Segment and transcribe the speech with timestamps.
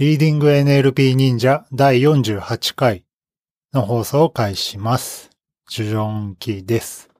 [0.00, 3.04] リーディング NLP 忍者第48回
[3.74, 5.28] の放送を開始します。
[5.68, 7.10] ジュジョンキーです、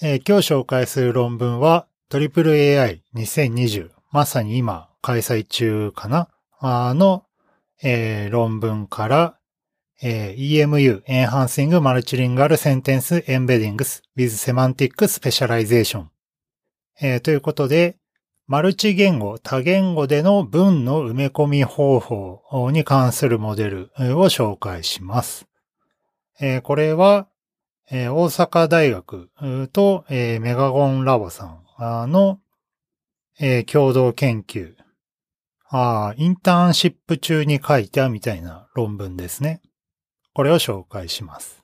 [0.00, 6.28] えー今日紹介する論文は AAAI2020 まさに今開催中かな
[6.60, 7.24] あの、
[7.82, 9.38] えー論文から、
[10.00, 16.04] えー EMU Enhancing Multilingual Sentence Embeddings with Semantic Specialization
[17.00, 17.96] えーということで、
[18.50, 25.46] マルチ言語、多言語での文の埋め込み方法に関するモデルを紹介します。
[26.62, 27.28] これは、
[27.90, 29.28] 大阪大学
[29.70, 32.40] と、メガゴンラボさんの、
[33.70, 34.74] 共同研究
[36.16, 39.60] インターンシップ中に書いたみたいな論文ですね。
[40.32, 41.62] これを紹介します。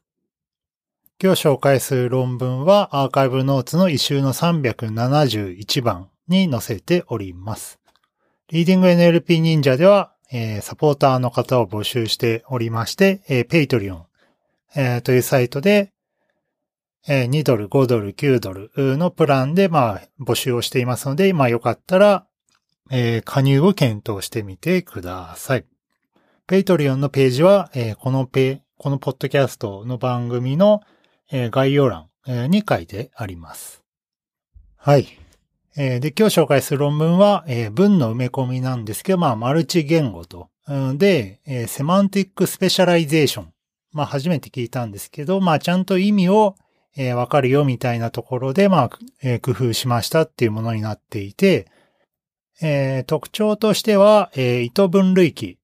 [1.18, 7.78] 今日紹介する論文はアーカイブノーツの一周の371番に載せております。
[8.48, 14.02] リーディング NLP 忍者では、えーサポーターの方を募集しておりまして、えー、Patreon、
[14.74, 15.92] えーというサイトで、
[17.06, 22.26] えー2ドル、5ドル、9ドルのプランで、まあ、募集をしていますので、まあ、よかったら、
[22.90, 25.66] えー加入を検討してみてください。
[26.48, 30.80] Patreon のページは、えーこのペ、このポッドキャストの番組の、
[31.30, 32.08] えー概要欄
[32.50, 33.82] に書いてあります。
[34.76, 35.06] はい。
[35.76, 40.48] えーで、今日紹介する論文は、えー文の埋め込みなんですけど、まあ、マルチ言語と。
[40.96, 43.52] で、えー semantic specialization。
[43.92, 46.56] まあ、初めて聞いたんですけど、まあ、ちゃんと意味を、
[46.96, 48.90] えーわかるよみたいなところで、まあ、
[49.22, 51.66] えー工夫しましたっていうものになっていて、
[52.62, 55.58] えー特徴としては、えー意図分類器、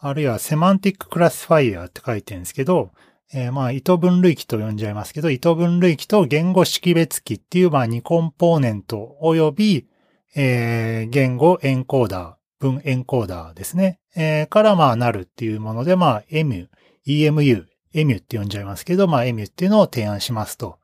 [0.00, 2.90] あるいはセマンティッククラシファイアって書いてるんですけど、
[3.34, 9.86] えーまあ、意図分類器と呼んじゃいますけど、意図分類器と言語識別器っていう、まあ、2コンポーネント及び、
[10.34, 14.00] えー言語エンコーダー、文エンコーダーですね。
[14.14, 16.68] えーから、まあ、なるっていうもので、まあ、EMU、
[17.06, 20.78] EMU、EMU って呼んじゃいますけど、まあ、EMU っていうのを提案しますと。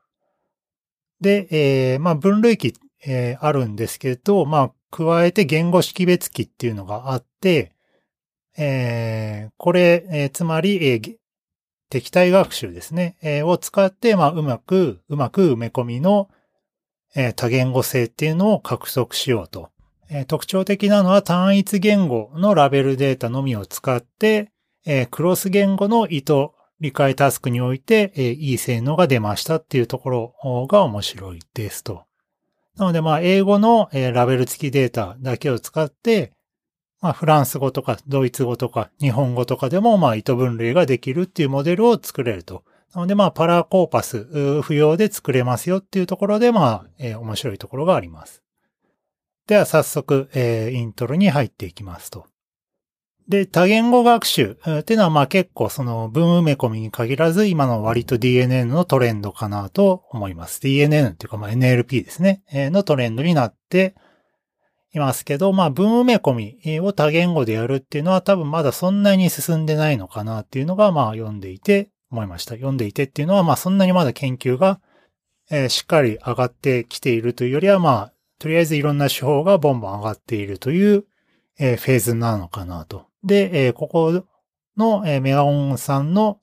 [1.21, 2.73] で、えーまあ、分類器、
[3.05, 7.73] えーあるんですけど、まあ、加えて言語識別器っていうのがあって、
[8.57, 11.18] えーこれ、えーつまり、えー
[11.89, 16.29] 敵対学習ですね、えーを使って、まあ、うまく、うまく埋め込みの、
[17.15, 19.69] えー多言語性っていうのを獲得しようと。
[20.09, 24.51] えー特徴的なのは単一言語のラベルデータのみを使って、
[24.85, 30.09] えークロス言語の意図、理解タスクにおいて、えーいい性能が出ましたっていうとこ
[30.43, 32.03] ろが面白いですと。
[32.77, 36.33] なので、まあ、英語の、えーラベル付きデータだけを使って、
[37.01, 42.63] まあ、フランス語とかドイツ語とか日本語とかでも、まあ、意図分類ができるっていうモデルを作れると。
[42.93, 48.43] なので、まあ、パラコーパス不要で作れますよっていうところで、まあ、えー面白いところがあります。
[49.47, 52.25] では、早速、えーイントロに入っていきますと。
[53.29, 60.59] で、多言語学習っていうのは、まあ結構その文埋め込みに限らず、今の割と DNN のトレンドかなと思います。
[60.61, 62.41] DNN っていうか、まあ NLP ですね。
[62.51, 63.93] のトレンドになって
[64.93, 72.55] いますけど、まあ文埋め込みを多言語でやるっていうのは多分まだそんなに進んでないのかなっていうのが、まあ読んでいて思いました。
[72.55, 74.79] 読んでいてっていうのは、まあそんなにまだ研究が、
[75.51, 81.05] えーしっかり上がってきているというよりは、まあ、とりあえずいろんな手法がボンボン上がっているという、
[81.59, 83.07] えーフェーズなのかなと。
[83.23, 84.23] で、えーここ
[84.77, 86.39] の、えーメガゴンさんの、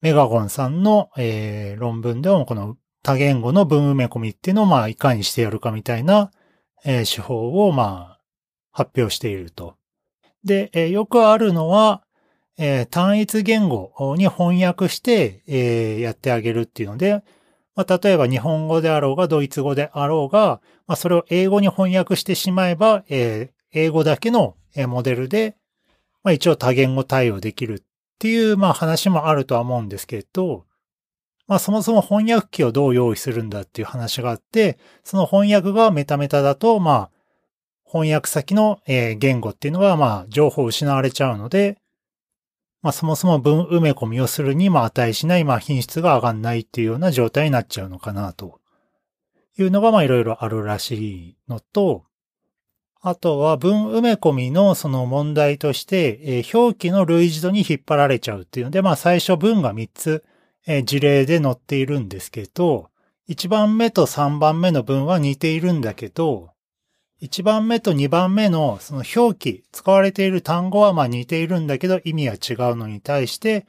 [0.00, 6.30] メガゴンさんの、えー論文でもこの多言語の文埋め込みっていうのを、まあ、いかにしてやるかみたいな、
[6.84, 8.20] えー手法を、まあ、
[8.72, 9.76] 発表していると。
[10.44, 12.02] で、えーよくあるのは、
[12.58, 17.22] えー単一言語に翻訳して、えーやってあげるっていうので、
[17.74, 25.56] まあ、例えば日本語であろうがドイツ語であろうが、まあ、それを英語に翻訳してしまえば、えー英語だけのえーモデルで、
[26.24, 27.82] まあ、一応多言語対応できるっ
[28.18, 30.64] ていう、まあ、話もあるとは思うんですけど、
[31.48, 37.10] まあ、そもそも翻訳機をどう用意するんだっていう話があって、その翻訳がメタメタだと、まあ、
[37.84, 41.78] 翻訳先の言語っていうのは、まあ、情報を失われちゃうので、
[42.82, 48.60] まあ、そもそも文埋め込みをするにも値しない、まあ、品質が上がんないっていうような状態になっちゃうのかな、と。
[49.58, 52.04] いうのが、まあ、いろいろあるらしいのと、
[53.00, 60.24] あとは文埋め込みのその問題として、えー表記の類似度に引っ張られちゃうっていうので、まあ最初文が3つ、
[60.70, 62.90] えー事例で載っているんですけど、
[63.30, 66.50] 1番目と3番目の文は似ているんだけど、
[67.22, 73.66] 1番目と2番目のその表記、使われている単語はまあ似ているんだけど意味は違うのに対して、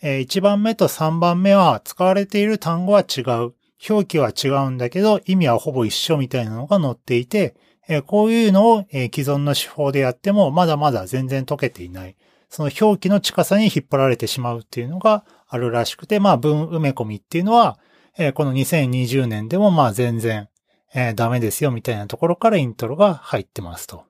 [0.00, 3.54] えー1番目と3番目は使われている単語は違う。
[3.88, 7.54] 表記は違うんだけど意味はほぼ一緒みたいなのが載っていて、
[7.88, 12.16] えー、こういうのを、えー、既存の手法でやってもまだまだ全然解けていない。
[12.50, 17.78] その表記の近さに引っ張られてしまうっていうのがあるらしくて、まあ文埋め込みっていうのは、
[18.16, 20.48] えー、この2020年でもまあ全然、
[20.94, 24.04] えー、ダメですよみたいなところからイントロが入ってますと。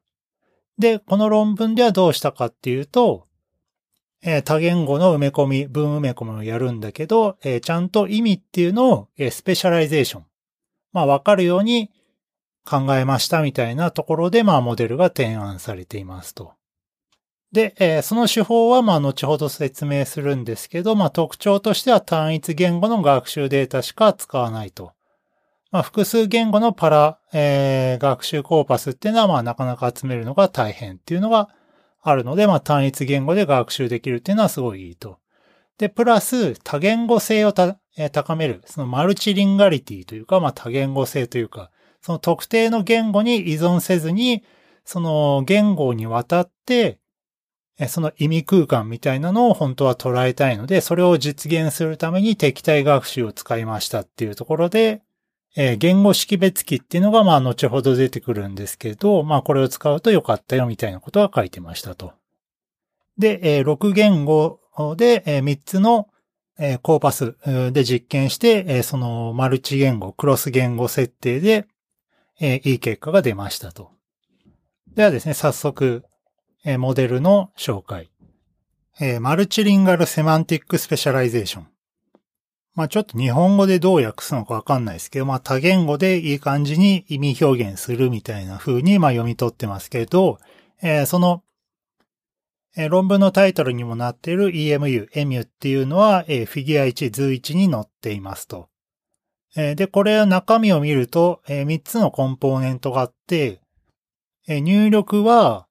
[0.78, 3.26] で、この論文ではどうしたかっていうと、
[4.22, 10.24] えー、多言語の埋め込み、文埋め込みをやるんだけど、えー、ちゃんと意味っていうのを、えー、 specialization。
[10.92, 11.90] まあわかるように
[12.64, 16.57] 考えましたみたいなところで、まあモデルが提案されていますと。
[17.52, 24.92] で、えー、その手法はまあ後ほど説明するんですけど、まあ特徴としては単一言語の学習データしか使わないと。
[25.70, 31.50] まあ、複数言語のパラ、えー、学習コーパスっていうのは、まあ、なかなか集めるのが大変っていうのが
[32.00, 35.18] あるので、まあ、単一言語で学習できるっていうのはすごいいいと。
[35.76, 41.70] で、プラス、多言語性をた、えー、高める、そのマルチリンガリティというか、まあ、多言語性というか、
[42.00, 44.42] その特定の言語に依存せずに、
[44.86, 46.98] その言語にわたって、
[47.86, 55.02] その意味空間みたいなのを本当は捉えたいので、それを実現するために敵対学習を使いましたっていうところで、
[55.56, 62.12] えー、言語識別機っていうのが、まあ、後ほど出てくるんですけど、まあ、これを使うと良かったよ、みたいなことは書いてましたと。
[63.16, 64.60] で、えー、6言語
[64.96, 66.08] で、えー、3つの、
[66.58, 67.36] えー、コーパス
[67.72, 71.66] で実験して、えー、そのマルチ言語、クロス言語設定で、
[72.40, 73.90] えー、いい結果が出ましたと。
[74.94, 76.04] ではですね、早速、
[76.64, 78.10] モデルの紹介。
[79.20, 81.68] multilingual semantic specialization。
[82.74, 90.38] まあちょっと日本語でどう訳すのかわかんないですけど、まあ多言語でいい感じに意味表現するみたいな風にまあ読み取ってますけど、
[90.82, 91.42] えー、その、
[92.76, 98.68] えー、論文のタイトルにもなっている EMU、EMU っていうのは、えー、フィギュア1、図1に載っていますと。
[99.56, 103.60] えー、で、これ中身を見ると、えー、3つのコンポーネントがあって、
[104.46, 105.67] えー、入力は、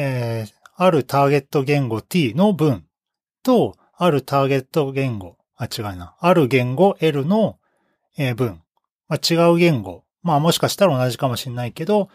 [0.00, 2.84] えー、あるターゲット言語 t の文
[3.42, 6.14] と、あるターゲット言語あ、違いな。
[6.20, 7.58] ある言語 L の、
[8.16, 8.62] え、文。
[9.08, 10.04] まあ、違う言語。
[10.22, 12.10] まあもしかしたら同じかもしれないけど、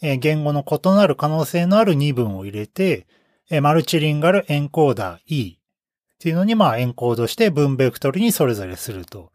[0.00, 3.06] えー、言語の異なる可能性のある2文を入れて、
[3.50, 9.32] えー、 multilingual encoder E っていうのにまあエンコードして文ベクトルにそれぞれすると。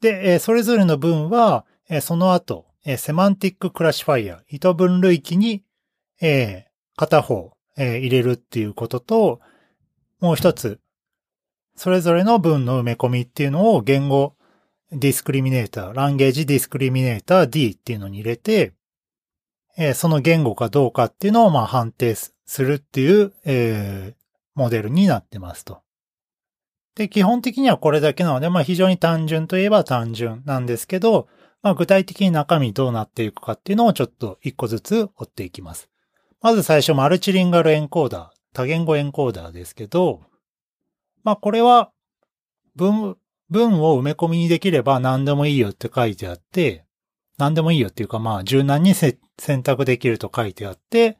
[0.00, 5.64] で、えー、それぞれの文は、えー、その後、えー、 semantic classifier、意図分類器に、
[6.22, 9.40] えー、片方、えー、入れるっていうことと、
[10.20, 10.80] もう一つ、
[11.74, 14.36] それぞれの文の埋め込みっていうのを言語
[14.92, 18.72] ディスクリミネーター、ランゲージディスクリミネーター D っていうのに入れて、
[19.76, 24.14] えー、その言語かどうかっていうのをまあ判定するっていう、えー、
[24.54, 25.80] モデルになってますと。
[26.94, 31.26] で、基本的にはこれだけなので、まあ非常に単純といえば単純なんですけど、
[31.62, 35.91] まあ具体的に中身どうなっていくかっていうのをちょっと一個ずつ追っていきます。
[36.42, 40.22] まず最初マルチリンガルエンコーダー、多言語エンコーダーですけど、
[41.22, 41.92] まあこれは
[42.74, 43.16] 文、
[43.48, 46.84] 文を埋め込みにできれば何でもいいよって書いてあって、
[47.38, 49.18] 何でもいいよっていうかまあ柔軟に選
[49.62, 51.16] 択できると書いてあって、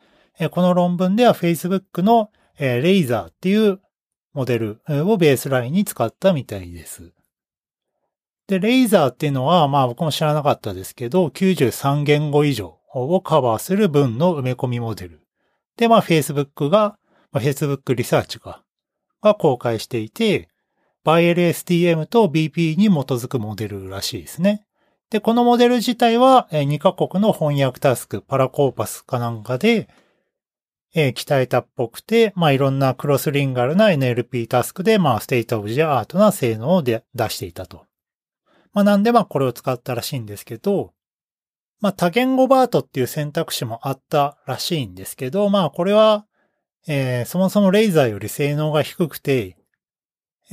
[0.50, 3.80] この論文では Facebook のレイザーっていう
[4.32, 7.12] モデルをベースラインに使ったみたいです。
[8.48, 15.26] で、レイザーっていうのは、まあ僕も知らなかったですけど、93言語以上をカバーする文の埋め込みモデル。
[15.76, 16.98] で、まあ Facebook が、
[17.30, 18.62] まあ、Facebook リサーチが
[19.22, 20.49] が公開していて、
[21.04, 24.66] ByLSTM と BP に基づくモデルらしいですね。
[25.11, 29.88] で、このモデル自体は2カ国の翻訳タスク、パラコーパスかなんかで、
[30.94, 37.87] えー、鍛えたっぽくて、まあ、いろんな cross-lingual な NLP タスクで、まあ、 state of the art な性能を出していたと。
[38.75, 40.92] まあ、なんでまあ、これを使ったらしいんですけど、
[41.82, 46.24] まあ、多言語バートっていう選択肢もあったらしいんですけど、まあ、これは、
[46.86, 49.56] えー、そもそもレイザーより性能が低くて、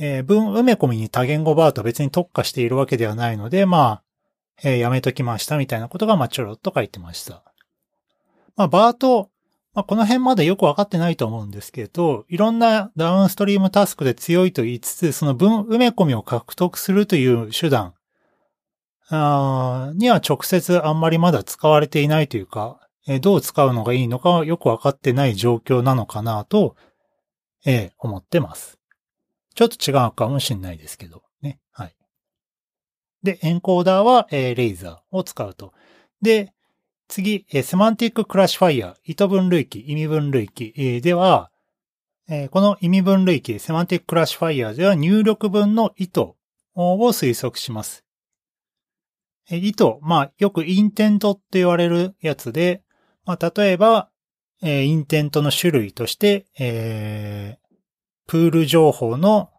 [0.00, 4.02] えー、文埋め込みに多言語バート別に特化しているわけではないので、まあ、
[4.64, 7.44] えー、やめときましたみたいなことが、まあ、ちょろっと書いてました。
[8.56, 9.30] まあ、バート、
[9.72, 17.94] まあ、この辺まだよくわかってないと思うんですけど、いろんなダウンストリームタスクで強いと言いつつ、その文埋め込みを獲得するという手段
[19.10, 26.76] には直接あんまりまだ使われていないというか、えどう使うのがいいのかよくわかってない状況なのかなと、
[27.66, 28.78] え思ってます。
[29.54, 31.58] ちょっと違うかもしれないですけど、ね。
[31.72, 31.96] はい。
[33.22, 35.72] で、エンコーダーは、え LASER を使うと。
[36.22, 36.52] で、
[37.08, 41.50] 次、え semantic classifier、意図分類器、意味分類器、えでは、
[42.28, 46.36] えこの意味分類器、 semantic classifier では入力文の意図を
[46.76, 48.04] 推測します。
[49.48, 52.82] 意図、まあ、よく intent って言われるやつで、
[53.24, 54.10] まあ、例えば、
[54.62, 57.76] えー、 intent の種類として、えー、
[58.26, 59.50] プール情報の、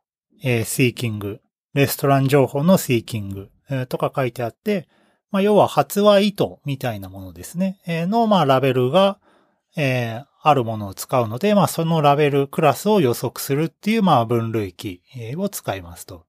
[0.44, 1.42] えー、 seeking、
[1.74, 4.88] レストラン情報の seeking、えー、とか書いてあって、
[5.32, 7.80] まあ、要は発話意図みたいなものですね。
[7.88, 9.20] えー、の、まあ、ラベルが、
[9.78, 15.02] えー、あるものを使うので、まあ、そのラベル、クラスを予測するっていう、まあ、分類器
[15.38, 16.26] を使いますと。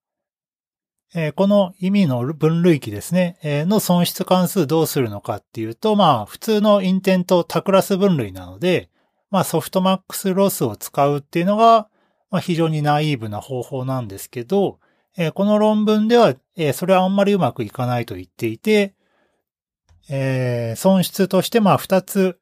[1.35, 8.89] この意味の分類器ですね、の損失関数どうするのかっていうと、まあ、普通のインテント多クラス分類なので、
[9.31, 11.89] まあ、ソフトマックスロスを使うっていうのが、
[12.41, 14.79] 非常にナイーブな方法なんですけど、
[15.35, 16.35] この論文では、
[16.73, 18.95] それはあんまりうまくいかないと言っていて、
[20.77, 22.39] 損失としてまあ2つ、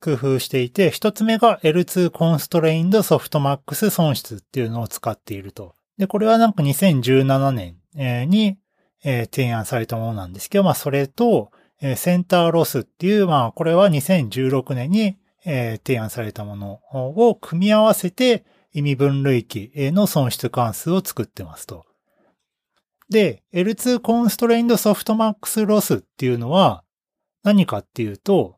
[0.00, 5.74] 工夫していて、1つ目が L2 Constrained Softmax 損失っていうのを使っていると。
[6.00, 7.76] で、これはなんか2017年
[8.30, 8.56] に、
[9.02, 11.50] 提案されたものなんですけど、まあそれと、
[11.96, 21.84] センターロスっていう、まあこれは2016年に、提案されたものを組み合わせて、意味分類器の損失関数を作ってますと。
[23.10, 26.82] で、L2 Constrained Softmax Loss っていうのは
[27.42, 28.56] 何かっていうと、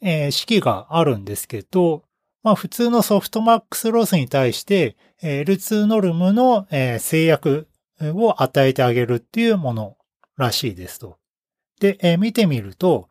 [0.00, 2.04] え、式があるんですけど、
[2.42, 6.66] まあ普通のソフトマックスロスに対して L2 ノルムの、
[6.98, 7.68] 制約
[8.00, 9.96] を与えてあげるっていうもの
[10.36, 11.18] らしいですと。
[11.80, 13.08] で、見てみると、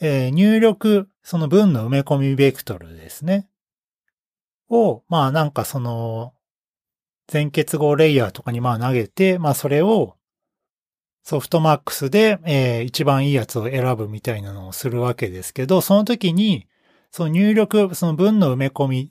[0.00, 3.48] 入力、その文の埋め込みベクトルですね。
[4.70, 6.32] を、まあなんかその、
[7.28, 10.16] 全結合レイヤーとかにまあ投げて、まあそれを
[11.22, 16.66] ソフトマックスで、えー、一番いいやつを選ぶみたいなのをするわけですけど、その時に、
[17.10, 19.10] その入力、その文の埋め込み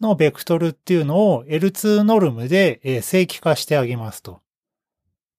[0.00, 4.40] のベクトルっていうのを L2 ノルムで、正規化してあげますと。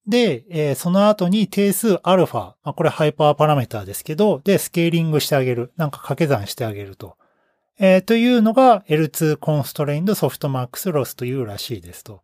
[0.06, 5.72] で、その後に定数アルファ、まあ、これハイパーパラメーターですけど、で、スケーリングしてあげる。
[5.76, 7.16] なんか掛け算してあげると。
[7.78, 12.22] えー、というのが L2 Constrained Softmax Loss というらしいですと。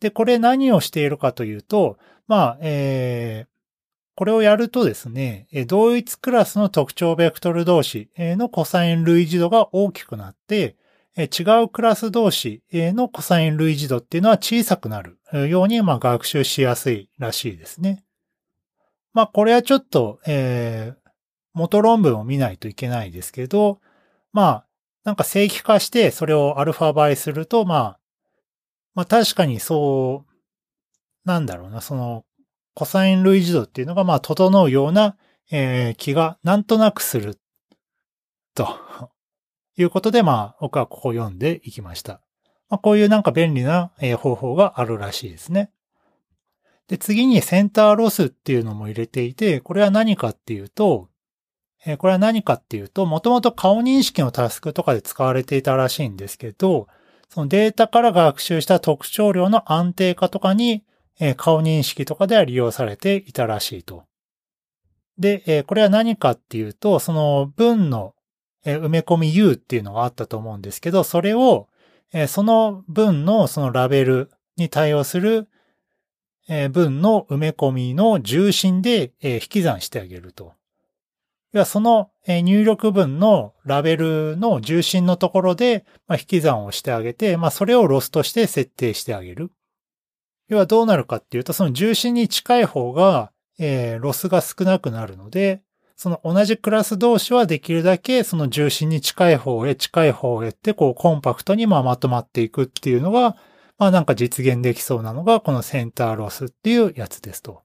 [0.00, 3.59] で、これ何をしているかというと、まあ、えー、
[4.14, 10.76] これをやるとですね、同一クラスの特徴ベクトル同士のコサイン類似度が大きくなって、
[11.16, 18.04] 違うクラス同士のコサイン類似度っていうのは小さくなるように、まあ、学習しやすいらしいですね。
[19.12, 21.10] まあ、これはちょっと、えー、
[21.54, 23.80] 元論文を見ないといけないですけど、
[24.32, 24.66] まあ、
[25.02, 28.00] なんか正規化してそれをアルファ倍すると、まあ、
[28.94, 30.32] まあ確かにそう、
[31.24, 32.24] なんだろうな、その、
[32.80, 35.18] コサイン類似度っていうのがまあ整うような、
[35.50, 37.38] えー、気がなんとなくする。
[38.54, 38.70] と
[39.76, 42.22] いうことで、まあ僕はここ読んでいきました。
[42.70, 45.70] まあこういうなんか便利な、えー、方法があるらしいですね。
[46.88, 51.10] で、次にセンターロスっていうのも入れていて、これは何かっていうと、
[51.84, 56.88] えこれは何かっていうと、もともと顔認識のタスクとかで使われていたらしいんですけど、
[57.28, 60.82] そのデータから学習した特徴量の安定化とかに、
[61.20, 64.04] え顔認識とかでは利用されていたらしいと。
[65.18, 68.14] で、えこれは何かっていうと、その文の
[68.64, 71.68] 埋め込み U っていうのがあったと思うんですけど、それを、
[72.26, 75.48] その文のそのラベルに対応する
[76.70, 80.54] 文の埋め込みの重心で引き算してあげると。
[81.52, 89.52] 要はその入力文のラベルの重心のところで引き算をしてあげて、まあそれをロスとして設定してあげる。
[90.50, 95.62] 要はどうなるかっていうと、その重心に近い方が、えー、ロスが少なくなるので、
[95.96, 103.36] その同じクラス同士はできるだけその重心に近い方へ近い方へってこうコンパクトにままとまっていくっていうのが、
[103.78, 107.62] まあなんか実現できそうなのがこの center loss っていうやつですと。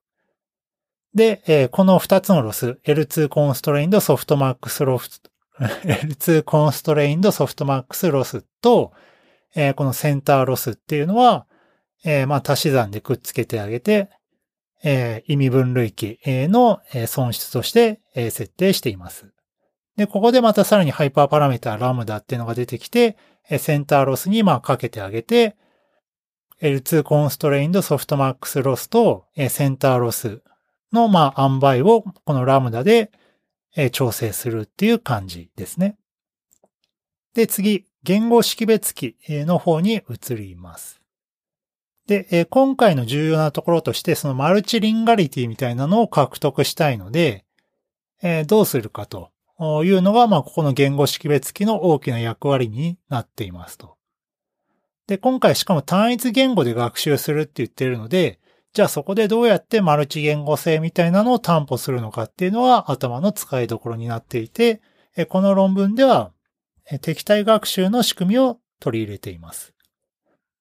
[1.16, 5.22] で、えー、この2つのロス、L2 constrained softmax loss、
[5.58, 8.92] L2 constrained softmax loss と、
[9.56, 11.48] えー、このセンターロスっていうのは、
[12.06, 14.10] えー、まあ足し算でくっつけてあげて、
[14.84, 19.34] えー、意味分類器の損失として設定しています。
[19.98, 23.18] で、ここでまたさらにハイパーパラメータラムダっていうのが出てきて、
[23.58, 25.56] センターロスにまあかけてあげて、
[26.62, 30.42] L2 constrained softmax loss とセンターロス
[30.94, 33.12] の、まあ、塩梅をこのラムダで、
[33.92, 35.98] 調整するっていう感じですね。
[37.34, 41.02] で、次、言語識別機の方に移ります。
[42.08, 47.46] で、え今回の重要なところとして、そのマルチリンガリティみたいなのを獲得したいので、
[48.22, 49.32] えどうするかと
[49.84, 53.98] いうのが、まあ、ここの言語識別機の大きな役割になっていますと。
[55.08, 58.40] で、今回しかも単一言語で学習するって言ってるので、
[58.74, 64.82] じゃあそこでどうやってマルチ言語性みたいなのを担保するのかっていうのは頭の使いどころになっていて、
[65.30, 66.34] この論文では
[67.02, 69.75] 敵対学習の仕組みを取り入れています。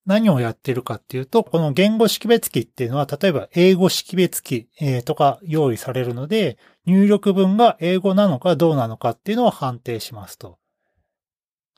[0.07, 4.69] 何をやってるかっていうと、この言語識別機っていうのは、例えば英語識別機
[5.05, 10.59] とか用意されるので、入力文が英語なのかどうなのかっていうのを判定しますと。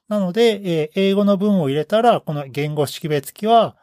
[0.08, 3.76] なので、英語の文を入れたら、この言語識別機は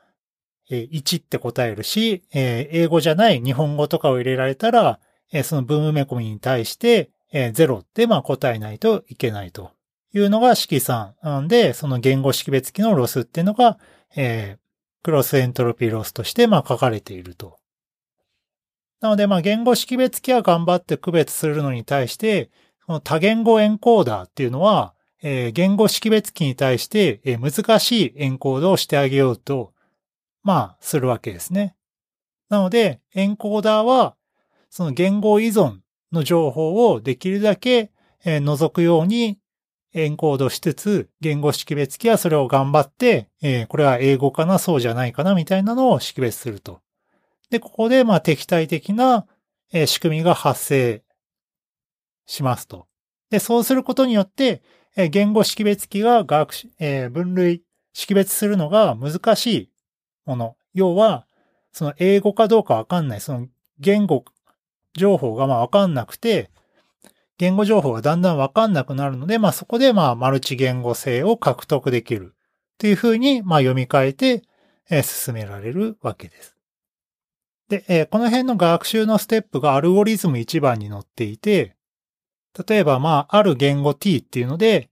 [0.69, 4.99] 1って答えるし、英語じゃない日本語とかを入れられたら、
[5.43, 9.71] その文埋め込みに対して0って答えないといけないと
[10.13, 13.79] いうのが式算なんで、その言語識別機のロスっていうのが、
[14.15, 14.57] え
[15.03, 17.57] クロスエントロピーロスとしてまあ書かれていると。
[19.01, 22.49] なので、まあ、言語識別機は頑張って区別するのに対して、
[22.85, 29.73] この多言語エンコーダーっていうのは、えー、言語識別機に対して、えー、難しいエンコードをしてあげようと
[30.43, 31.75] まあ、するわけですね。
[32.49, 34.15] なので、エンコーダーは、
[34.69, 35.77] その言語依存
[36.11, 37.91] の情報をできるだけ、
[38.25, 39.39] え除くように
[39.93, 46.81] エンコードしつつ、言語識別機はそれを頑張って、えこれは英語かな、そうじゃないかな、みたいなのを識別すると。
[47.49, 49.27] で、ここで、まあ、敵対的な、
[49.71, 51.03] え仕組みが発生
[52.25, 52.87] しますと。
[53.29, 54.63] で、そうすることによって、
[54.95, 59.69] え言語識別機が学習、え分類、識別するのが難しい
[60.25, 60.57] もの。
[60.73, 61.27] 要は、
[61.71, 63.47] その英語かどうかわかんない、その
[63.79, 64.25] 言語
[64.95, 66.49] 情報がまあわかんなくて、
[67.37, 72.37] 言語情報がだんだんわかんなくなるので、まあそこでまあマルチ言語性を獲得できるっ
[72.77, 74.43] ていうふうにまあ読み替えて、
[75.03, 76.55] 進められるわけです。
[77.69, 81.75] で、この辺の学習のステップがアルゴリズム1番に載っていて、
[82.67, 84.89] 例えばまあある言語 t っていうので、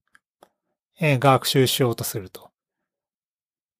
[1.00, 2.52] 学習しようとすると。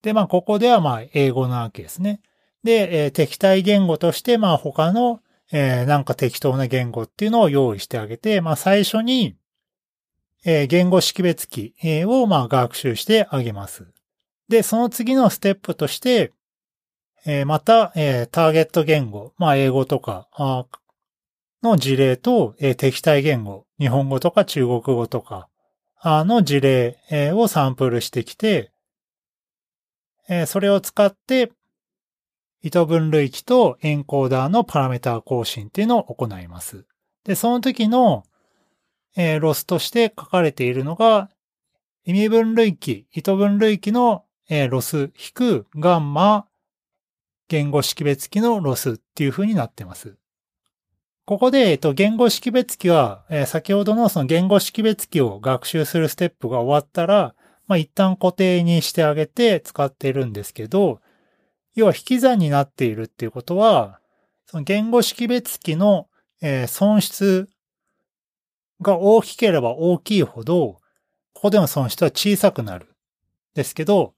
[0.02, 2.22] で、まあ、ここではまあ、英語なわけですね。
[2.64, 9.36] で、敵対言語として、まあ、他の、えー、なんか適当な言語っていうのを用意してあげて、まあ、最初に、
[10.46, 11.74] えー、言語識別機
[12.06, 13.86] を、まあ、学習してあげます。
[14.48, 16.32] で、その次のステップとして、
[17.26, 20.28] えー、また、えー、ターゲット言語、まあ、英語とか、
[21.62, 25.48] の事例と、えー、敵対言語、日本語とか中国語とか、
[26.04, 28.72] の事例をサンプルしてきて、
[30.28, 31.52] えそれを使って、
[32.64, 36.86] 意図分類器とエンコーダーのパラメータ更新っていうのを行います。
[37.24, 38.24] で、その時の、
[39.16, 41.30] えー、ロスとして書かれているのが、
[42.06, 46.48] 意味分類器、意図分類器の、えー、ロス引くガンマ
[47.48, 50.16] 言語識別器のロスっていう風になってます。
[51.26, 57.36] ここで、えっと、言語識別器は、えー、先ほどのその言語識別器を学習するステップが終わったら、
[57.68, 61.02] まあ一旦固定にしてあげて使っているんですけど、
[61.76, 64.00] 要は引き算になっているっていうことは、
[64.46, 66.08] その言語識別機の、
[66.42, 67.50] え損失
[68.82, 70.80] が大きければ大きいほど、
[71.34, 72.88] ここでの損失は小さくなる。
[73.54, 74.14] ですけど、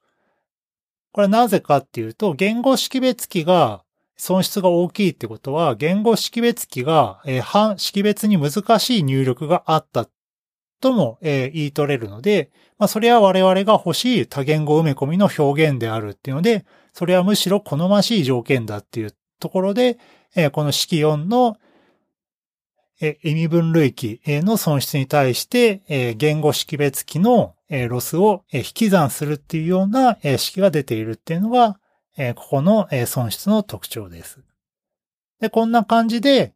[1.12, 3.84] これはなぜかっていうと、言語識別機が
[4.16, 10.08] 損失が大きいってことは、言語識別機が、えー、識別に難しい入力があった
[10.80, 19.98] とも、えー、言い取れるので、まあ、それは我々が欲しい多言語埋め込みの表現であるっていうので、それはむしろ好ましい条件だっていうところで、
[20.36, 21.58] えー、この式4の、
[23.02, 31.80] え、意味分類器の損失に対して、え、言語識別器の、え、ロスを、引き算するっていうような、え、式が出ているっていうのが、
[32.18, 34.40] え、ここの、え、損失の特徴です。
[35.42, 36.54] で、こんな感じで、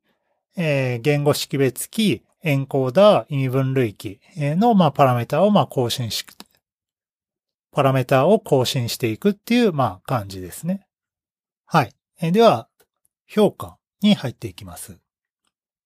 [0.55, 6.25] え、言語識別器、エンコーダー、意味分類器の、ま、パラメータを、ま、更新し、
[7.77, 10.87] パラメータを更新していくっていう、まあ、感じですね。
[11.67, 11.93] はい。
[12.31, 12.69] では、
[13.27, 14.97] 評価に入っていきます。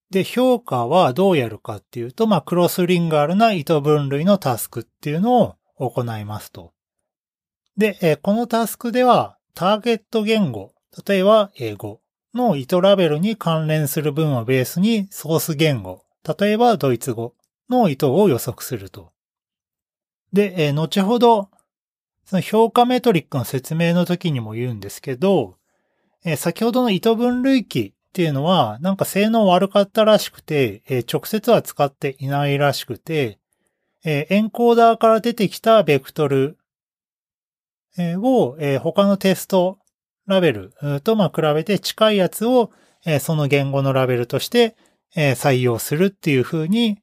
[0.09, 6.71] で、評価はどうやるかっていうと、まあ、クロスリンガルな意図分類のタスクっていうのを行いますと。
[7.75, 10.73] で、このタスクでは、ターゲット言語、
[11.05, 11.99] 例えば英語
[12.33, 16.05] の意図ラベルに関連する文をベースにソース言語、
[16.39, 17.35] 例えばドイツ語
[17.69, 19.11] の意図を予測すると。
[20.31, 21.49] で、後ほど、
[22.25, 25.57] その評価メトリックの説明の時にも言うんですけど、
[26.23, 33.39] えー、先ほどの意図分類器っていうのは、なんか性能悪かったらしくて、えー、直接は使っていないらしくて、
[34.03, 36.57] えエンコーダーから出てきたベクトル、
[37.97, 39.77] を、え他のテスト
[40.25, 42.71] ラベルとま比べて近いやつを、
[43.05, 44.75] えその言語のラベルとして
[45.15, 46.99] え採用するっていう風に、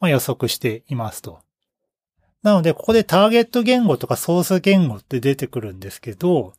[0.00, 1.40] ま予測していますと。
[2.42, 6.54] なので、ここでターゲット言語とかソース言語って出てくるんですけど、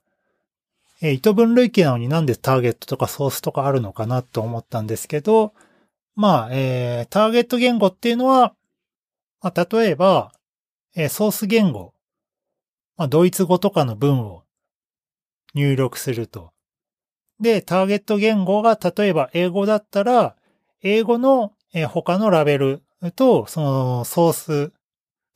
[1.01, 5.53] えー、糸分類器なのになんでターゲットとかソースとかあるのかなと思ったんですけど、
[6.15, 8.53] まあ、えー、ターゲット言語っていうのは、
[9.41, 10.33] まあ、例えば、
[10.95, 11.93] えー、ソース言語、
[12.97, 14.43] まあ、ドイツ語とかの文を
[15.55, 16.51] 入力すると。
[17.39, 20.35] で、ターゲット言語が例えば英語だったら、
[20.83, 22.83] 英語の、えー、他のラベル
[23.15, 24.73] と、そのソース、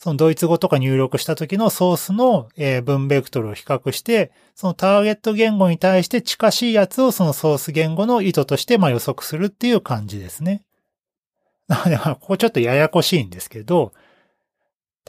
[0.06, 10.64] そのドイツ語とか入力した時のソースの、えー、文ベクトルを比較して、そのターゲット言語に対して近しいやつをそのソース言語の意図としてまあ予測するっていう感じですね。
[11.68, 13.94] な ので、ここちょっとややこしいんですけど、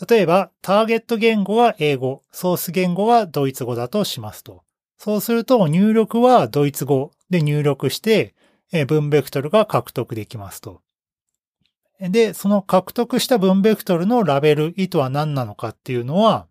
[0.09, 4.63] 例えば、ターゲット言語は英語、ソース言語はドイツ語だとしますと。
[4.97, 8.35] そうすると、入力はドイツ語で入力して、
[8.89, 10.81] 文ベクトルが獲得できますと。
[12.01, 16.47] で、その獲得した文ベクトルのラベル、意図は何なのかっていうのは、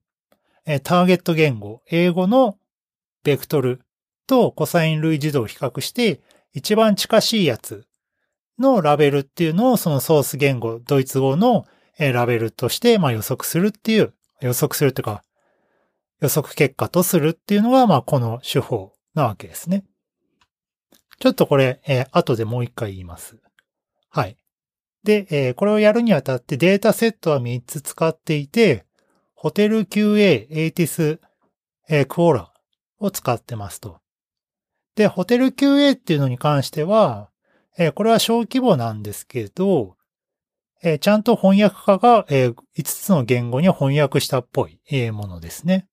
[0.83, 2.57] ターゲット言語、英語の
[3.23, 3.81] ベクトル
[4.27, 6.21] とコサイン類似度を比較して、
[6.53, 7.85] 一番近しいやつ
[8.57, 11.65] のラベルっていうのをそのソース言語、ドイツ語の
[11.99, 15.23] ラベルとして予測するっていう、予測するっていうか、
[16.21, 19.83] 予測結果とするっていうのがまあこの手法なわけですね。
[21.19, 23.37] ちょっとこれ、えー、後でもう一回言います。
[24.09, 24.37] はい。
[25.05, 28.85] で、えー、これをやるにあたってデータセットは3つ使っていて、
[29.35, 31.19] ホテル QA、エイティス、
[31.87, 32.51] えー、クオーラ
[32.99, 33.99] を使ってますと。
[34.95, 37.29] で、ホテル QA っていうのに関しては、
[37.77, 39.95] えー、これは小規模なんですけど、
[40.81, 45.87] えー、ちゃんと翻訳家が、えー、5つの言語に翻訳したっぽい、えー、ものですね。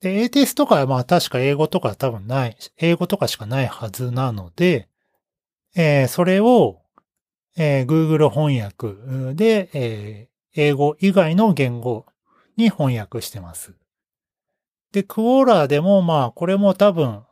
[0.00, 4.88] で、ATS とかはまあ確か英語とか多分ない、英語とかしかないはずなので、
[5.76, 6.80] えー、それを、
[7.56, 12.06] えー、Google 翻訳で、えー、英語以外の言語
[12.56, 13.74] に翻訳してます。
[14.92, 17.24] で、クオーラーでもまあこれも多分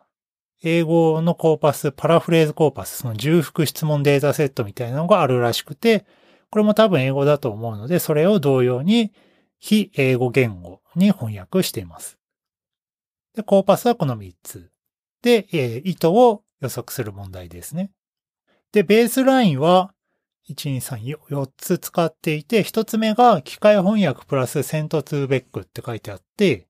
[0.65, 6.07] 英語のコーパス、パラフレーズコーパス、その重複質問データセットみたいなのがあるらしくて、
[6.51, 9.13] これも多分英語だと思うので、それを同様に
[9.59, 12.19] 非英語言語に翻訳しています。
[13.35, 14.71] で、コーパスはこの3つ。
[15.23, 17.91] で、えー、意図を予測する問題ですね。
[18.73, 19.95] で、ベースラインは、
[20.51, 26.67] 1、2、3、4つ使っていて、1つ目が機械翻訳プラスセントトゥーベックって書いてあって、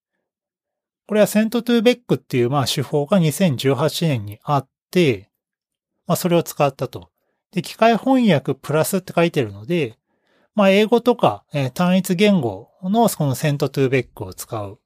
[1.07, 5.31] これはセントトゥーベックっていうまあ手法が2018年にあって、
[6.07, 7.11] まあそれを使ったと。
[7.53, 9.99] で、機械翻訳プラスって書いてるので、
[10.55, 14.79] まあ英語とか、単一言語のこのセントトゥーベックを使う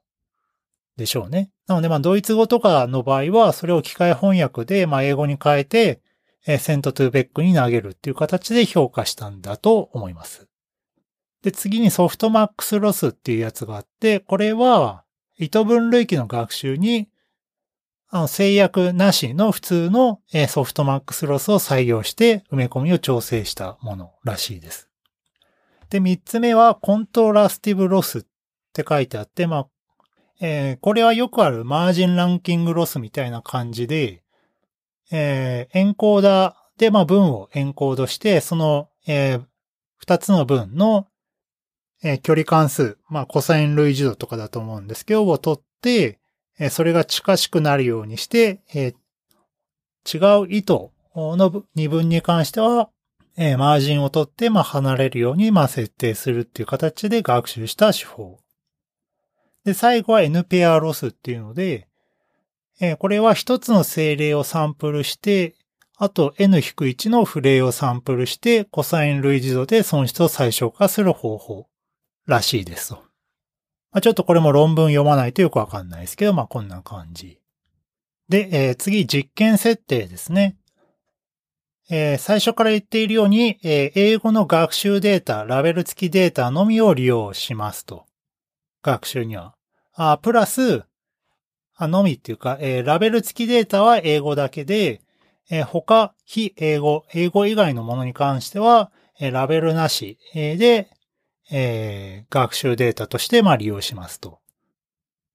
[0.97, 1.51] でしょうね。
[1.67, 6.01] なのでまあドイツ語とかの場合はそれを機械翻訳でまあ英語に変えて、
[6.47, 10.49] え、 Sent2Vec に投げるっていう形で評価したんだと思います。
[11.43, 15.05] で、次に softmax loss っていうやつがあって、これは、
[15.39, 17.09] 意図分類器の学習に、
[18.09, 24.89] あの制約なしの普通の softmax loss を採用して埋め込みを調整したものらしいです。
[25.91, 28.23] で、三つ目は contrastive loss っ
[28.73, 29.69] て書いてあって、まあ、
[30.41, 34.23] えー、これはよくある margin ranking loss みたいな感じで、
[35.11, 39.45] えー、エンコーダーで、まあ、文をエンコードして、その、えー、
[39.99, 41.07] 二つの文の
[42.03, 46.19] えー、距離関数、まあ、コサイン類似度とかだと思うんですけど、を取って、
[46.59, 52.91] えー、それが近しくなるようにして、えー、違う糸の二分に関しては、
[53.37, 58.39] えー、マージンを取って、まあ、離れるように、まあ、設定するっていう形で学習した手法。
[59.65, 61.89] で、最後は N ペアロスっていうので、
[62.81, 65.55] えー、これは一つの精霊をサンプルして、
[65.97, 71.69] あと N-1 のフレイをサンプルして、コサイン類似度で損失を最小化する方法。
[72.27, 72.97] らしいですと。
[73.93, 77.41] まあ、ちょっとこれも論文読まないとよくわかんないですけど、まあこんな感じ。
[78.29, 80.57] で、えー、次、実験設定ですね。
[81.89, 88.07] えー、最初から言っているように、えー、英語の学習データ、ラベル付きデータのみを利用しますと。
[88.83, 89.55] 学習には。
[89.95, 90.83] あプラス、
[91.77, 95.03] あのみっていうか、えー、ラベル付きデータは英語だけで、
[95.51, 100.91] えー、他、非英語、英語以外のものに関しては、えー、ラベルなし、えー、で、
[101.51, 104.41] えー、学習データとしてまあ利用しますと。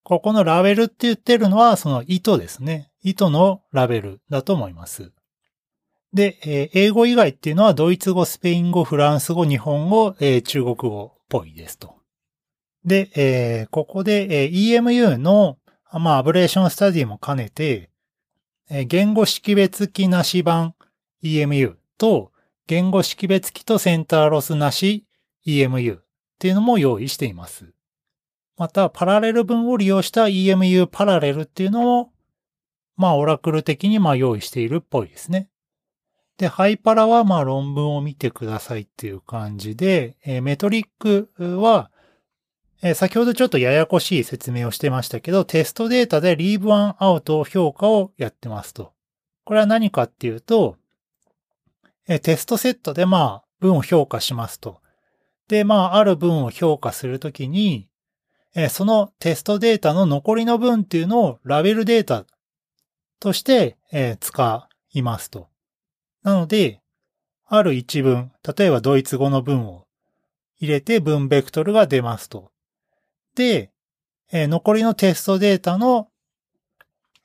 [0.04, 2.92] ここのラベルって言ってるのはその意図ですね。
[3.04, 5.12] 意図のラベルだと思います。
[6.14, 11.96] で、えー、英語以外っていうのはドイツ語、スペイン語、フランス語、日本語、えー、中国語っぽいですと。
[12.84, 15.58] で、えー、ここで、えー、EMU の、
[15.94, 17.90] まあ、アブレーションスタディも兼ねて、
[18.86, 20.76] 言語識別機なし版
[21.24, 22.32] EMU と、
[22.68, 25.06] 言語識別機とセンターロスなし
[25.46, 26.04] EMU っ
[26.40, 27.74] ていうのも用意しています。
[28.58, 32.14] また、パラレル文を利用した EMU パラレルっていうのも
[32.98, 35.50] まあ、オラクル的にまあ用意しているっぽいですね。
[36.38, 41.91] で、ハイパラはまあ論文を見てくださいっていう感じで、メトリックは、
[42.96, 48.94] 先ほどちょっとややこしい説明をしてましたけど、テストデータでリーブワンアウト評価をやってますと。
[49.44, 50.78] これは何かっていうと、
[52.24, 54.82] テストセットでまあ文を評価しますと。
[55.48, 57.88] で、まあある文を評価するときに、
[58.72, 62.26] そのテストデータの残りの文っていうのをラベルデータ
[63.20, 63.78] として、
[64.20, 65.50] 使いますと。
[66.24, 66.82] なので、
[67.46, 69.86] ある一文、例えばドイツ語の文を
[70.58, 72.50] 入れて文ベクトルが出ますと。
[73.36, 73.72] で、
[74.32, 76.10] えー、残りのテストデータの、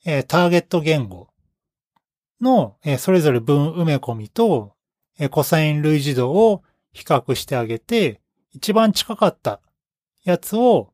[0.05, 1.29] えー、ターゲット言語
[2.41, 4.75] の、えー、それぞれ文埋め込みと、
[5.19, 8.21] えコサイン類似度を比較してあげて、
[8.53, 9.61] 一番近かった
[10.25, 10.93] やつを、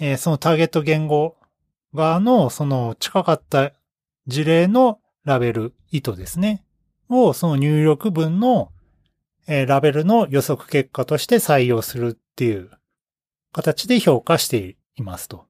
[0.00, 1.36] えそのターゲット言語
[1.92, 3.72] 側のその近かった
[4.26, 6.64] 事例のラベル、意図ですね。
[7.08, 8.72] をその入力文の、
[9.46, 12.70] えラベルの予測結果として採用するっていう
[13.54, 15.36] 形で評価していますと。
[15.36, 15.42] っ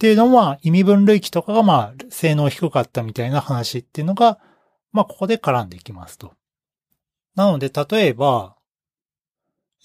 [0.00, 4.40] ていうのは、意味分類器とかがまあ、性能低かったみたいな話っていうのが、
[4.92, 6.32] まあ、ここで絡んでいきますと。
[7.36, 8.56] なので、例えば、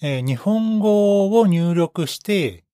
[0.02, 2.64] えー、日本語を入力して、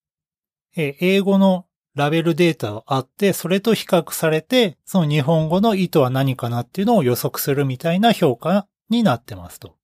[0.75, 9.80] えー、英語のラベルデータがあって、それと比較されて、その日本語の意図は何かなっていうのを予測するみたいな評価になってますと。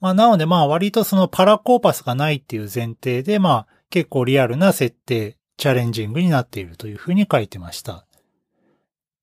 [0.00, 8.06] まあ、なのでまあ割とそのパラコーパスがないっていう前提で、まあ結構リアルな設定、チャレンジングになっているというふうに書いてました。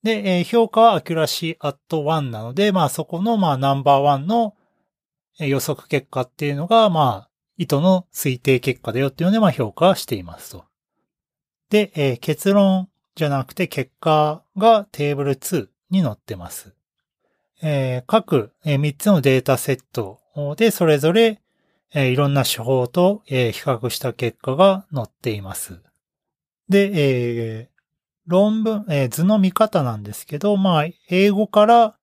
[0.02, 4.56] で、えー、評価は accuracy at 1なので、まあそこのまあナンバーワンの
[5.40, 10.66] 予測結果っていうのが、まあ意図の推定結果だよっていうので、まあ評価していますと。
[11.70, 16.74] で、えー、結論じゃなくて結果がテーブル2に載ってます。
[17.62, 20.21] えー、各、3つのデータセット
[20.56, 21.42] でそれぞれ、
[21.94, 25.82] いろんな手法と、比較した結果が載っています。
[26.70, 27.68] で、えー、
[28.28, 31.98] 論文、え、図の見方なんですけど、まあ、英語から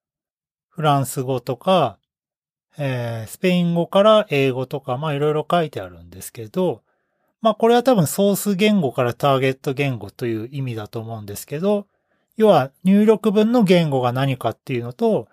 [0.69, 1.99] フランス語とか、
[2.79, 6.83] え、スペイン語から英語とか、まあいろいろ書いてあるんですけど、
[7.41, 11.87] まあこれは多分ソース言語からターゲット言語という意味だと思うんですけど、
[12.37, 15.29] 要は入力文の言語が何かっていうのと、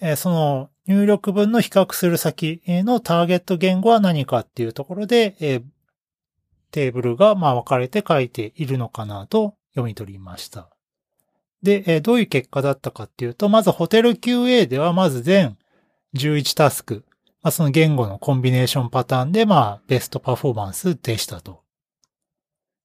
[0.00, 5.62] えその入力文の比較する先のターゲット言語は何かっていうところで、え
[6.72, 10.68] テーブルがまあ分かれて書いているのかなと読み取りました。
[11.62, 15.56] で、えどういう結果だったかっていうと、まずホテル QA ではまず全
[16.16, 17.04] 11タスク、
[17.40, 21.62] まあ、その言語のコンビネーションパターンで、まあ、ベストパフォーマンスでしたと。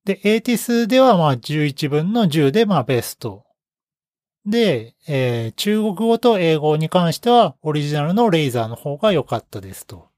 [0.05, 3.45] で、ATIS では、まあ、11分の10で、まあ、ベスト。
[4.45, 10.09] で、えー、中国語と英語に関しては、オリジナルのレイザーの方が良かったですと。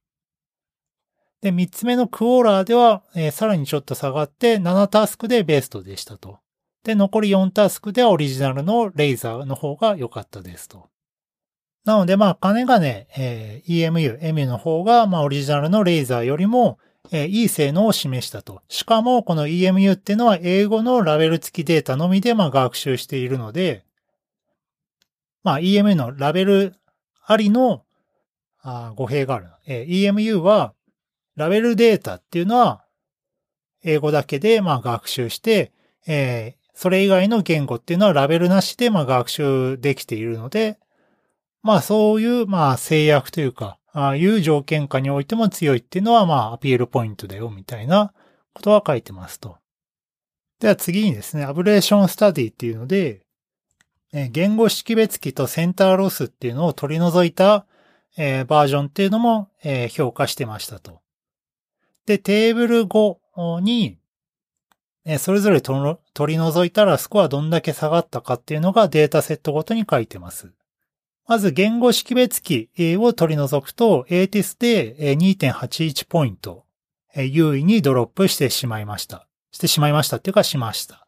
[1.42, 6.40] で、3つ目のクオーラーでは、えー、さらにちょっと下がって、7タスクでベストでしたと。
[6.84, 10.90] で、残り4タスクでオリジナルのレイザーの方が良かったですと。
[11.86, 16.80] なので、まあ、金がね、えー、EMU、EMU の方が、まあ、オリジナルのレーザーよりも、
[17.12, 18.62] えー、いい性能を示したと。
[18.68, 23.86] しかも、この EMU っていうのは英語のラベル付きデータのみで、まあ、学習しているので、
[25.44, 26.76] まあ、EMU のラベル
[27.26, 27.84] ありの、
[28.62, 29.48] あ語弊がある。
[29.66, 30.74] えー、EMU は、
[31.36, 32.84] ラベルデータっていうのは、
[33.84, 35.72] 英語だけで、まあ、学習して、
[36.08, 40.80] えー、それ以外の言語っていうのはラベルなしで、まあ、学習できているので、
[41.68, 48.14] まあそういう、まあ制約というか、ああいう条件下においても強いっていうのは、まあアピールポイントだよ、みたいな
[48.54, 49.58] ことは書いてますと。
[50.60, 53.26] では次にですね、アブレーションスタディっていうので、
[54.32, 57.66] 言語識別機とセンターロスっていうのを取り除いた、
[58.18, 61.02] え、バージョンっていうのも、え、評価してましたと。
[62.06, 63.98] で、テーブル5に、
[65.06, 70.52] え、それぞれ取り除いたらスコアどんだけ下がったかっていうのがデータセットごとに書いてます。
[71.28, 76.66] まず言語識別機を取り除くと ATIS で2.81ポイント
[77.16, 79.28] 優位にドロップしてしまいました。
[79.52, 81.07] してしまいましたっていうかしました。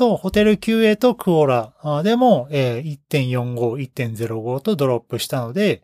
[0.00, 5.82] と、ホテル QA とクオラでもえ1.45、1.05とドロップしたので、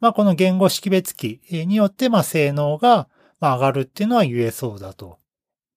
[0.00, 3.06] まあ、この言語識別機によって、まあ、性能が
[3.38, 5.18] 上がるっていうのは言えそうだと。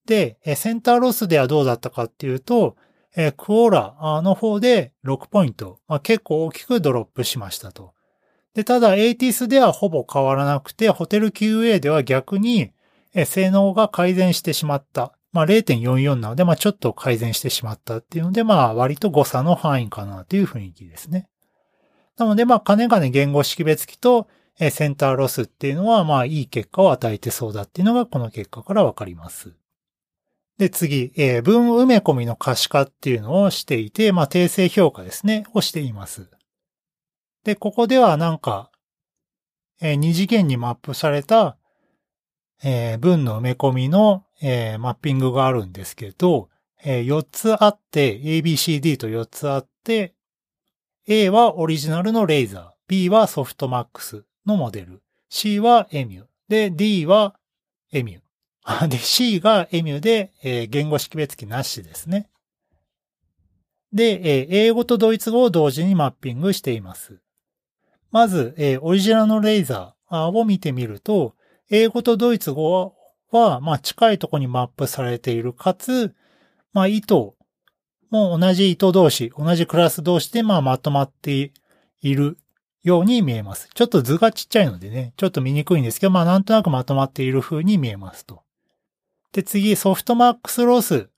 [0.06, 2.78] で、センターロスではどうだったかっていうと、
[3.18, 7.92] えー、クオラの方で6ポイント、まあ、結構大きくドロップしましたと。
[8.54, 12.72] で、ただ ATIS ではほぼ変わらなくて、ホテル QA では逆に、
[13.26, 21.28] 性能が改善してしまったまあ0.44なので、まあちょっと改善してしまったっていうので、まあ割と誤差の範囲かなという雰囲気ですね。
[22.18, 24.28] なので、まあ金々言語識別機と
[24.70, 29.54] センターロスっていうのは、まあいい結果を与えてそうだっていうのがこの結果からわかります。
[30.60, 36.30] で、次、えー、文埋め込みの可視化っていうのをしていて、まあ訂正評価ですね、をしています。
[37.44, 38.70] で、ここではなんか、
[39.82, 41.58] えー、二次元にマップされた、
[42.62, 46.50] えー、文の埋め込みの、えー、マッピングがあるんですけど、
[46.84, 50.14] えー、4つあって、ABCD と4つあって、
[51.08, 57.36] A はオリジナルのレーザー、B はソフトマックスのモデル、C はエミュー、で、D は
[57.92, 58.88] エミュー。
[58.88, 62.30] で、C がエミューで、えー、言語識別機なしですね。
[63.92, 67.20] で、えー、英語とドイツ語を同時にマッピングしています。
[68.12, 71.36] まず、えー、オリジナルのレーザーを見てみると、
[71.76, 72.94] 英語とドイツ語
[73.32, 75.54] は、まあ、近いところにマップされている。
[75.54, 76.14] かつ、
[76.72, 77.16] まあ、意図
[78.12, 81.52] も同じ意図同士、同じクラス同士で、まあ、まとまって
[82.02, 82.38] いる
[82.84, 83.72] ように見えます。
[83.74, 88.44] ちょっと図がちっちゃいのでね、ちょっと見にくいんですけど、まあ、なんとなくまとまっている風に見えますと。
[89.32, 91.10] で、次、ソフトマックスロス。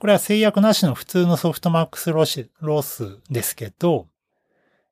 [0.00, 4.08] これは制約なしの普通のソフトマックスロスロスですけど、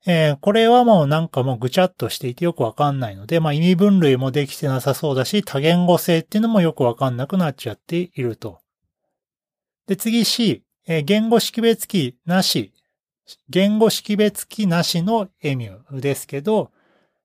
[0.07, 8.61] えー、これはもうなんかもうぐちゃっとしていてよくわかんないので、まあ意味分類もできてなさそうだし、多言語性っていうのもよくわかんなくなっちゃっていると。
[9.87, 12.73] で、次 C、えー、言語識別機なし、
[13.49, 16.71] 言語識別機なしのエミューですけど、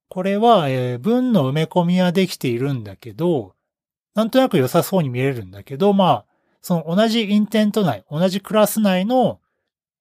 [0.10, 3.56] これは、えー、文の埋め込みはできているんだけど、
[4.16, 6.26] なんとなく良さそうに見えるんだけど、まあ、
[6.62, 9.40] その同じインテント内、同じクラス内の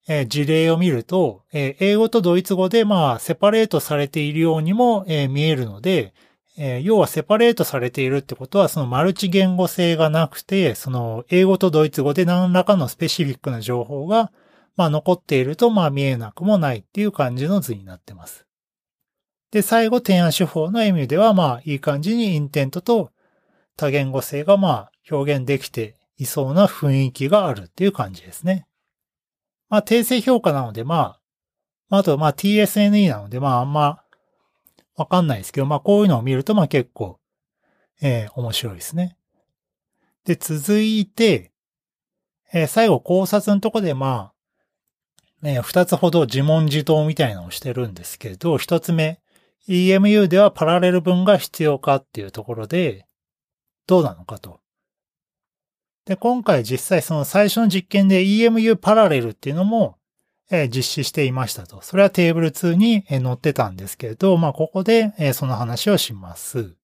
[0.07, 6.13] えー、事例を見ると、えー、英語とドイツ語でまあ、セパレートされているようにも、えー、見えるので、
[6.57, 14.31] え要はセパレートされているってことは、そのマルチ言語性がなくて、その英語とドイツ語で何らかのスペシフィックな情報が、
[14.77, 18.45] まあ残っていると、まあ見えなくもないっていう感じの図になってます。
[19.51, 23.11] で、最後、提案手法の意味では、まあいい感じにインテントと
[23.75, 28.65] 多言語性がまあ表現できていそうな雰囲気があるっていう感じですね。
[29.75, 31.17] まあ、訂正評価なので、ま
[31.89, 34.01] あ、あと、まあ、TSNE なので、まあ、あんま、
[34.95, 37.19] わかんないですけど、まあ、こういうのを見ると、まあ、結構、
[38.01, 39.17] えー、面白いですね。
[40.23, 41.51] で、続いて、
[42.53, 44.31] えー、最後考察のとこで、ま
[45.43, 49.19] あ、えー、二つほど自問自答みたいなのをしてるんですけど、一つ目、
[49.67, 53.07] EMU ではパラレル文が必要かっていうところで、
[53.87, 54.61] どうなのかと。
[56.05, 59.97] で、今回実際その最初の実験で EMU パラレルっていうのも、
[60.51, 61.81] え、実施していましたと。
[61.81, 66.75] それはテーブル2に、え、載ってたんですけれど、まあ、ここで、え、その話をします。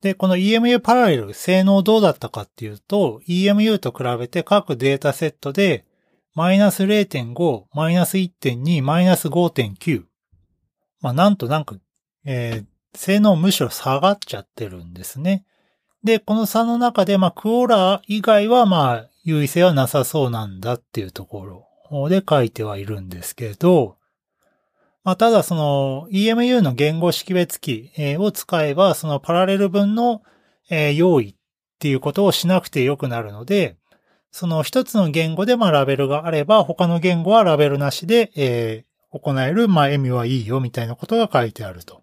[0.00, 5.84] で、この EMU パラレル性能どうだったかっていうと、EMU と比べて各データセットで、
[6.34, 10.04] マイナス0.5、マイナス1.2、マイナス5.9。
[11.02, 11.76] まあ、なんとなんか、
[12.24, 15.44] えー、性能むしろ下がっちゃってるんですね。
[16.04, 23.96] で、この差の中で、まあ、クオーラ以外は、まあ、優位性はなさそうなんだっていうところで書いてはいるんですけど、
[25.04, 30.22] まあ、ただその EMU の言語識別機を使えば、そのパラレル分の
[30.68, 31.34] 用意っ
[31.78, 33.76] ていうことをしなくてよくなるので、
[34.30, 42.01] その一つの言語でまあラベルがあれば、他の言語はラベルなしで、行える、まあ、意味はいいよみたいなことが書いてあると。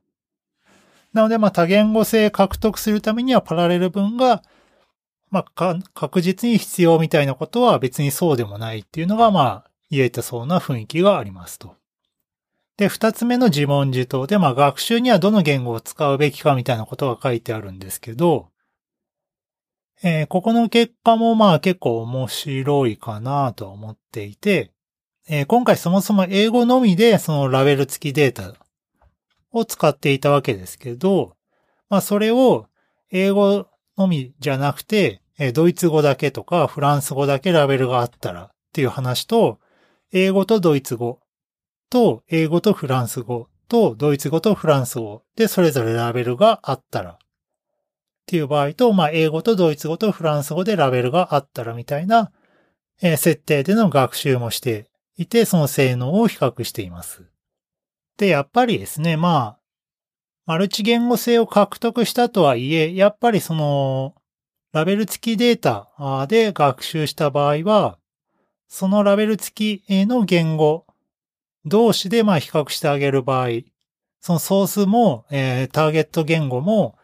[1.13, 4.43] なので、まあ、多言語性獲得するためにはパラレル文が、
[5.32, 11.76] まあ、確実に必要みたいなことは別にそうでもないっていうのが、まあ、言えたそうな雰囲気がありますと。
[12.78, 18.50] で、二つ目の自問自答で、まあ、学習にはどの言語を使うべきかみたいなことが書いてあるんですけど、
[20.02, 24.72] えー、ここの結果もまあ結構面白いかなと思っていて、
[25.28, 28.54] えー、今回そもそも英語のみでそのラベル付きデータ
[29.51, 31.35] を使っていたわけですけど、
[31.89, 32.67] まあそれを
[33.12, 35.21] 英語のみじゃなくて、
[35.53, 39.59] ドイツ語だけとかフランス語だけラベルがあったらっていう話と、
[40.12, 41.19] 英語とドイツ語
[41.89, 47.17] と英語とフランス語とドイツ語とフランス語でそれぞれラベルがあったらっ
[48.25, 52.31] ていう場合と、まあ英語とドイツ語とフランス語でラベルがあったらみたいな
[53.02, 57.23] 設定での学習もしていて、その性能を比較しています。
[58.20, 59.60] で、やっぱりですね、まあ、
[60.46, 64.13] マルチ言語性を獲得したとはいえ、やっぱりその、
[64.74, 67.98] ラベル付きデータで学習した場合は、
[68.67, 70.86] そのラベル付きの言語
[71.65, 73.62] 同士でまあ比較してあげる場合、
[74.20, 76.98] そのソースも、えー、ターゲット言語も、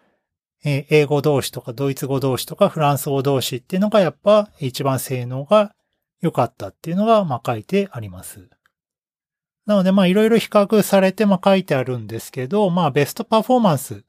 [0.65, 5.73] えー英語同士とかドイツ語同士とかフランス語同士っていうのがやっぱ一番性能が
[6.21, 8.49] 良かったっていうのが、まあ書いてあります。
[9.65, 14.03] なので、まあいろいろ比較されて、まあ書いてあるんですけど、まあベストパフォーマンス、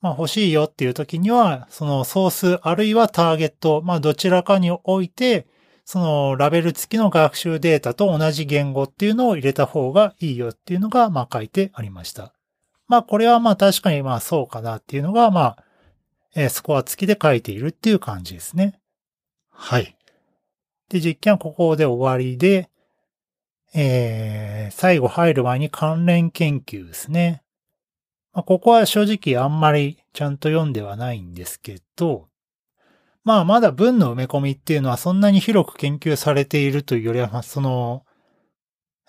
[0.00, 5.46] まあ欲しいよっていう時には、そのソースあるいはターゲット、まあどちらかにおいて、
[5.84, 12.32] そのラベル付きの学習データと同じ言語っていうのを入れた方がいいよっていうのが、まあ書いてありました。
[12.88, 15.64] まあこれはまあ確かにまあそうかなっていうのが、まあ、
[16.34, 18.78] えスコア付きで書いているっていう感じですね。
[19.50, 19.96] はい。
[20.88, 22.68] で、実験はここで終わりで、
[23.74, 27.42] えー、最後入る前に関連研究ですね。
[28.32, 32.28] まあ、ここは正直あんまりちゃんと読んではないんですけど、
[33.24, 38.04] まあまだ文の埋め込みっていうのはそんなに広く研究されているというよりは、まあその、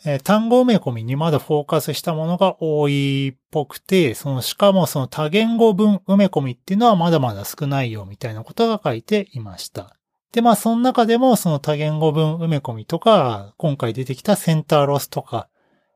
[0.06, 9.96] えー単語埋め込みにまだフォーカスしたものが多いっぽくて、そのしかもその多言語文埋め込みっていうのはまだまだ少ないよみたいなことが書いていました。
[10.34, 15.48] で、まあその中でもその多言語文埋め込みとか、今回出てきたセンターロスとか、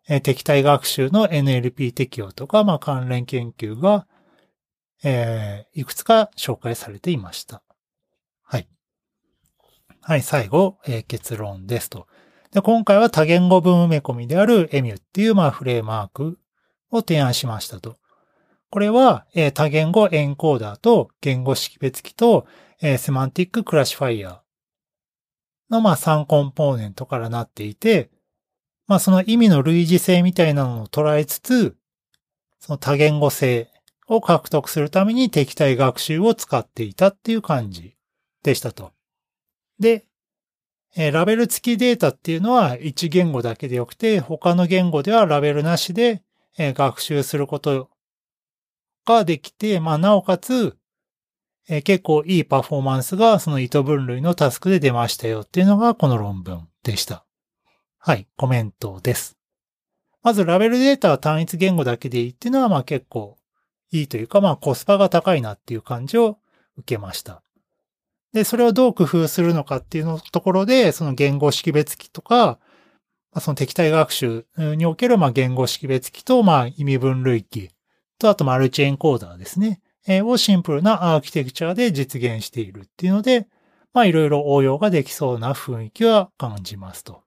[0.07, 4.07] えー敵対学習の NLP 適用とか、まあ関連研究が、
[5.03, 7.63] えーいくつか紹介されていました。
[8.43, 8.67] はい。
[10.01, 12.05] はい、最後、えー結論ですと。
[12.51, 16.38] で、今回は多言語文埋め込みである EMU っていう、まあ、フレームワーク
[16.91, 17.97] を提案しましたと。
[18.70, 22.45] これは、えー多言語エンコーダーと言語識別機と、
[22.82, 24.39] えーセマンティッククラシファイアー
[25.70, 28.09] の、まあ、3コンポーネントからなっていて、
[28.88, 31.76] まあ、その意味の類似性みたいなのを捉えつつ、
[32.59, 33.70] その多言語性
[34.07, 37.95] を獲得するために敵対学習を使っていたっていう感じ
[38.43, 38.91] でしたと。
[39.80, 40.05] で、
[40.95, 46.24] えーラベル付きデータっていうのは1言語だけでよくて、他の言語ではラベルなしで、
[46.57, 47.89] えー学習すること
[49.08, 50.78] ができて、まあ、なおかつ、
[51.70, 57.26] えー結構いいパフォーマンスがその意図分類のタスクで出ましたよっていうのがこの論文でした。
[57.97, 59.38] はい、コメントです。
[60.24, 63.38] まずラベルデータは単一言語だけでいいっていうのはまあ結構
[63.91, 66.38] いいというかまあコスパが高いなっていう感じを
[66.78, 67.43] 受けました。
[68.34, 72.60] で、それをどう工夫するのかっていうのところで、その言語識別機とか、
[73.32, 77.72] まあその敵対学習におけるまあ言語識別機とまあ意味分類器
[78.18, 79.82] とあとマルチエンコーダーですね。
[80.07, 83.47] えーをシンプルなアーキテクチャで実現しているっていうので、
[83.93, 87.24] まあいろいろ応用ができそうな雰囲気は感じますと。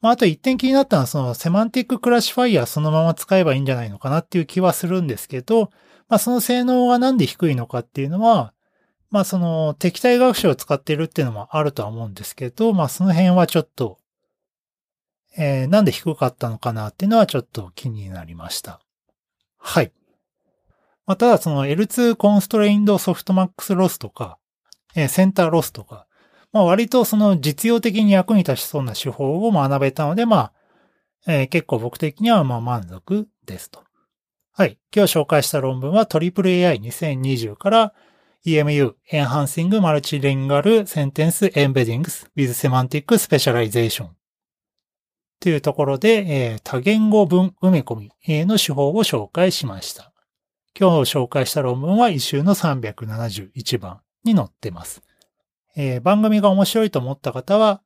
[0.00, 5.70] まああと一点気になったのはそのセマンティッククラシファイアそのまま使えばいいんじゃないのかなっていう気はするんですけど、
[6.08, 8.52] まあその性能がなんで低いのかっていうのは、
[9.10, 13.98] まあその敵対学習を使っているっていうのもあるとは思うんですけど、まあその辺はちょっと、
[15.36, 18.80] えーなんで低かったのかなっていうのはちょっと気になりました。
[19.66, 19.92] はい。
[21.06, 24.38] ま、ただその L2 constrained softmax loss とか、
[24.94, 26.06] えー center loss とか、
[26.52, 30.52] まあ割とその実用的に役に立ちそうな手法を学べたので、まあ、
[31.26, 33.82] えー結構僕的にはまあ満足ですと。
[34.52, 34.78] はい。
[34.94, 37.92] 今日紹介した論文は AAAI2020 から
[38.46, 44.10] EMU Enhancing Multilingual Sentence Embeddings with Semantic Specialization
[45.40, 48.10] というところで、えー多言語文埋め込み
[48.46, 50.12] の手法を紹介しました。
[50.78, 55.02] 今日紹介した論文は一周の371番に載ってます。
[55.76, 57.82] えー番組が面白いと思った方は、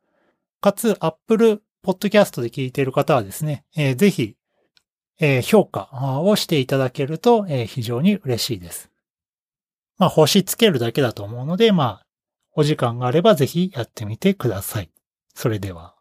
[0.61, 4.37] かつ Apple Podcast で聞いている方はですね、えーぜひ、
[5.19, 5.89] えー評価
[6.23, 8.91] をしていただけると、えー非常に嬉しいです。
[9.99, 12.07] まあ、星つけるだけだと思うので、まあ、
[12.53, 14.91] お時間があればぜひやってみてください。
[15.35, 15.95] それでは。